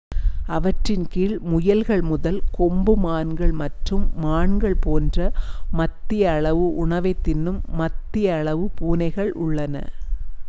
அவற்றின் 0.47 1.03
கீழ் 1.07 1.35
முயல்கள் 1.49 2.01
முதல் 2.03 2.39
கொம்பு 2.51 2.93
மான்கள் 2.97 3.53
மற்றும் 3.53 4.05
மான்கள் 4.23 4.77
போன்ற 4.79 5.19
மத்திய 5.73 6.31
அளவு 6.31 6.65
உணவைத் 6.77 7.23
தின்னும் 7.23 7.61
மத்திய 7.77 8.35
அளவு 8.35 8.65
பூனைகள் 8.75 9.31
உள்ளன 9.43 9.75